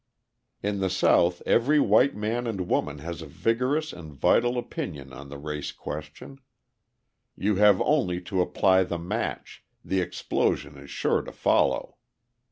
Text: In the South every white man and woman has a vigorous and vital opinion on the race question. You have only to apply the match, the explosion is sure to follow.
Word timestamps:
In 0.63 0.79
the 0.79 0.89
South 0.89 1.43
every 1.45 1.79
white 1.79 2.15
man 2.15 2.47
and 2.47 2.67
woman 2.67 2.97
has 3.05 3.21
a 3.21 3.27
vigorous 3.27 3.93
and 3.93 4.11
vital 4.11 4.57
opinion 4.57 5.13
on 5.13 5.29
the 5.29 5.37
race 5.37 5.71
question. 5.71 6.39
You 7.37 7.57
have 7.57 7.79
only 7.81 8.19
to 8.21 8.41
apply 8.41 8.81
the 8.85 8.97
match, 8.97 9.63
the 9.85 10.01
explosion 10.01 10.75
is 10.75 10.89
sure 10.89 11.21
to 11.21 11.31
follow. 11.31 11.97